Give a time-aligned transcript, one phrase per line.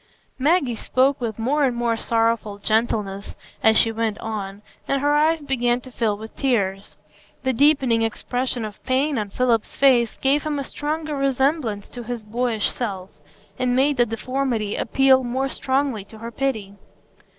[0.39, 5.43] Maggie spoke with more and more sorrowful gentleness as she went on, and her eyes
[5.43, 6.97] began to fill with tears.
[7.43, 12.23] The deepening expression of pain on Philip's face gave him a stronger resemblance to his
[12.23, 13.11] boyish self,
[13.59, 16.73] and made the deformity appeal more strongly to her pity.